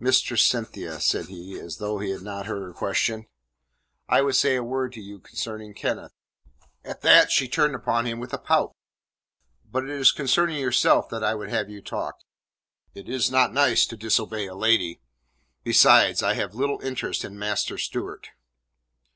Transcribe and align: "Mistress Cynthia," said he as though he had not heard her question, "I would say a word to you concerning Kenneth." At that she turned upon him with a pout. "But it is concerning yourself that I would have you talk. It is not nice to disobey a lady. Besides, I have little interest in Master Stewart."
"Mistress 0.00 0.42
Cynthia," 0.44 0.98
said 0.98 1.26
he 1.26 1.56
as 1.60 1.76
though 1.76 2.00
he 2.00 2.10
had 2.10 2.22
not 2.22 2.46
heard 2.46 2.64
her 2.64 2.72
question, 2.72 3.26
"I 4.08 4.22
would 4.22 4.34
say 4.34 4.56
a 4.56 4.62
word 4.64 4.92
to 4.94 5.00
you 5.00 5.20
concerning 5.20 5.72
Kenneth." 5.72 6.10
At 6.84 7.02
that 7.02 7.30
she 7.30 7.46
turned 7.46 7.76
upon 7.76 8.04
him 8.04 8.18
with 8.18 8.32
a 8.32 8.38
pout. 8.38 8.74
"But 9.70 9.84
it 9.84 9.90
is 9.90 10.10
concerning 10.10 10.58
yourself 10.58 11.08
that 11.10 11.22
I 11.22 11.36
would 11.36 11.50
have 11.50 11.70
you 11.70 11.80
talk. 11.80 12.16
It 12.92 13.08
is 13.08 13.30
not 13.30 13.52
nice 13.54 13.86
to 13.86 13.96
disobey 13.96 14.46
a 14.48 14.54
lady. 14.56 15.00
Besides, 15.62 16.24
I 16.24 16.34
have 16.34 16.56
little 16.56 16.80
interest 16.80 17.24
in 17.24 17.38
Master 17.38 17.78
Stewart." 17.78 18.30